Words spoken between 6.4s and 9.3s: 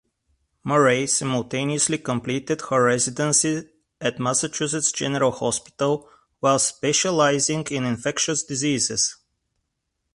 specialising in infectious diseases.